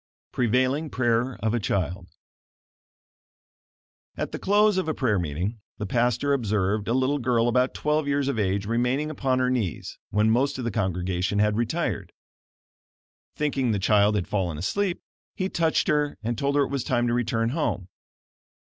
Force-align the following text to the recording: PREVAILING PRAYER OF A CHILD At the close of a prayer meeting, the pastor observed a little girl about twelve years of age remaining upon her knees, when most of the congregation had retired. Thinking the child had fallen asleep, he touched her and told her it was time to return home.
PREVAILING 0.31 0.89
PRAYER 0.89 1.35
OF 1.43 1.53
A 1.53 1.59
CHILD 1.59 2.07
At 4.17 4.31
the 4.31 4.39
close 4.39 4.79
of 4.79 4.87
a 4.87 4.95
prayer 4.95 5.19
meeting, 5.19 5.59
the 5.77 5.85
pastor 5.85 6.33
observed 6.33 6.87
a 6.87 6.95
little 6.95 7.19
girl 7.19 7.47
about 7.47 7.75
twelve 7.75 8.07
years 8.07 8.27
of 8.27 8.39
age 8.39 8.65
remaining 8.65 9.11
upon 9.11 9.37
her 9.37 9.51
knees, 9.51 9.99
when 10.09 10.31
most 10.31 10.57
of 10.57 10.63
the 10.63 10.71
congregation 10.71 11.37
had 11.37 11.55
retired. 11.55 12.13
Thinking 13.35 13.69
the 13.73 13.77
child 13.77 14.15
had 14.15 14.27
fallen 14.27 14.57
asleep, 14.57 15.03
he 15.35 15.49
touched 15.49 15.87
her 15.87 16.17
and 16.23 16.35
told 16.35 16.55
her 16.55 16.63
it 16.63 16.71
was 16.71 16.83
time 16.83 17.05
to 17.05 17.13
return 17.13 17.49
home. 17.49 17.87